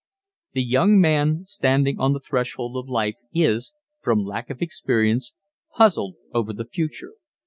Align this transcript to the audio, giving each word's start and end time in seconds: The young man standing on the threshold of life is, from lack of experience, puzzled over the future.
The 0.53 0.63
young 0.63 0.99
man 0.99 1.45
standing 1.45 1.99
on 1.99 2.13
the 2.13 2.19
threshold 2.19 2.75
of 2.75 2.89
life 2.89 3.17
is, 3.35 3.71
from 3.99 4.25
lack 4.25 4.49
of 4.49 4.59
experience, 4.59 5.35
puzzled 5.75 6.15
over 6.33 6.53
the 6.53 6.65
future. 6.65 7.13